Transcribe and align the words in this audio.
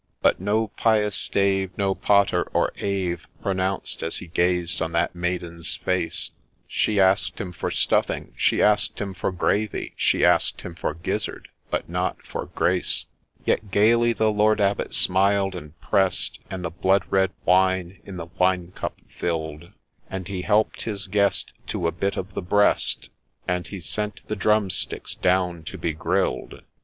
But 0.19 0.39
no 0.39 0.69
pious 0.69 1.15
stave, 1.15 1.77
no 1.77 1.93
Pater 1.93 2.41
or 2.41 2.71
Ave 2.77 3.19
Pronounced, 3.43 4.01
as 4.01 4.17
he 4.17 4.25
gazed 4.25 4.81
on 4.81 4.93
that 4.93 5.13
maiden's 5.13 5.75
face: 5.75 6.31
She 6.67 6.99
ask'd 6.99 7.39
him 7.39 7.51
for 7.51 7.69
stuffing, 7.69 8.33
she 8.35 8.63
ask'd 8.63 8.97
him 8.97 9.13
for 9.13 9.31
gravy, 9.31 9.93
She 9.95 10.25
ask'd 10.25 10.61
him 10.61 10.73
for 10.73 10.95
gizzard;— 10.95 11.49
but 11.69 11.87
not 11.87 12.25
for 12.25 12.47
Grace 12.47 13.05
I 13.11 13.43
Yet 13.45 13.69
gaily 13.69 14.11
the 14.11 14.31
Lord 14.31 14.59
Abbot 14.59 14.95
smiled, 14.95 15.53
and 15.53 15.79
press'd, 15.79 16.39
And 16.49 16.65
the 16.65 16.71
blood 16.71 17.03
red 17.11 17.29
wine 17.45 18.01
hi 18.03 18.11
the 18.11 18.25
wine 18.25 18.71
cup 18.71 18.97
fill'd; 19.19 19.71
And 20.09 20.27
he 20.27 20.41
help'd 20.41 20.81
his 20.81 21.05
guest 21.05 21.53
to 21.67 21.85
a 21.85 21.91
bit 21.91 22.17
of 22.17 22.33
the 22.33 22.41
breast, 22.41 23.11
And 23.47 23.67
he 23.67 23.79
sent 23.79 24.27
the 24.27 24.35
drumsticks 24.35 25.13
down 25.13 25.61
to 25.65 25.77
be 25.77 25.93
grill'd. 25.93 26.63